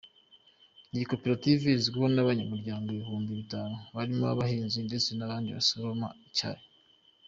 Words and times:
Iyi 0.93 1.05
koperative 1.11 1.63
igizwe 1.67 2.03
n’abanyamuryango 2.11 2.85
ibihumbi 2.89 3.31
bitanu 3.39 3.73
barimo 3.95 4.25
abahinzi 4.33 4.79
ndetse 4.87 5.09
n’abandi 5.13 5.49
basoroma 5.57 6.07
icyayi. 6.27 6.63